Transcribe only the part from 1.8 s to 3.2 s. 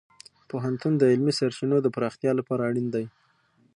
د پراختیا لپاره اړین دی.